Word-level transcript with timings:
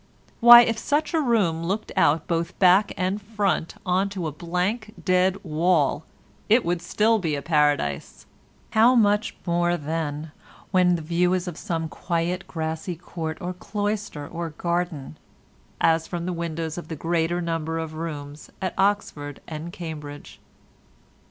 Why, 0.39 0.61
if 0.61 0.79
such 0.79 1.13
a 1.13 1.21
room 1.21 1.61
looked 1.63 1.91
out 1.95 2.25
both 2.25 2.57
back 2.57 2.91
and 2.97 3.21
front 3.21 3.75
on 3.85 4.09
to 4.09 4.25
a 4.25 4.31
blank 4.31 4.95
dead 5.05 5.37
wall 5.43 6.05
it 6.49 6.65
would 6.65 6.81
still 6.81 7.19
be 7.19 7.35
a 7.35 7.41
paradise, 7.43 8.25
how 8.71 8.95
much 8.95 9.35
more 9.45 9.77
then 9.77 10.31
when 10.71 10.95
the 10.95 11.03
view 11.03 11.35
is 11.35 11.47
of 11.47 11.55
some 11.55 11.87
quiet 11.87 12.47
grassy 12.47 12.95
court 12.95 13.37
or 13.39 13.53
cloister 13.53 14.27
or 14.27 14.49
garden, 14.49 15.19
as 15.79 16.07
from 16.07 16.25
the 16.25 16.33
windows 16.33 16.79
of 16.79 16.87
the 16.87 16.95
greater 16.95 17.39
number 17.39 17.77
of 17.77 17.93
rooms 17.93 18.49
at 18.59 18.73
Oxford 18.79 19.39
and 19.47 19.71
Cambridge. 19.71 20.39